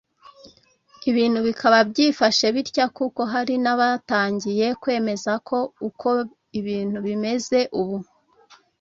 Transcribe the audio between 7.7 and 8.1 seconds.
ubu